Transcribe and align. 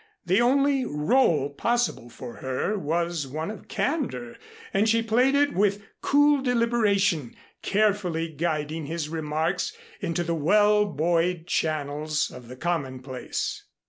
The 0.25 0.41
only 0.41 0.83
rôle 0.83 1.55
possible 1.55 2.09
for 2.09 2.37
her 2.37 2.75
was 2.75 3.27
one 3.27 3.51
of 3.51 3.67
candor, 3.67 4.35
and 4.73 4.89
she 4.89 5.03
played 5.03 5.35
it 5.35 5.53
with 5.53 5.83
cool 6.01 6.41
deliberation, 6.41 7.35
carefully 7.61 8.27
guiding 8.27 8.87
his 8.87 9.09
remarks 9.09 9.77
into 9.99 10.23
the 10.23 10.33
well 10.33 10.85
buoyed 10.85 11.45
channels 11.45 12.31
of 12.31 12.47
the 12.47 12.55
commonplace. 12.55 13.65